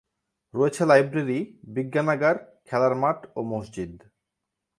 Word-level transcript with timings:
রয়েছে 0.53 0.83
লাইব্রেরি, 0.85 1.39
বিজ্ঞানাগার, 1.75 2.35
খেলার 2.65 2.93
মাঠ 2.95 3.19
ও 3.35 3.39
মসজিদ। 3.51 3.93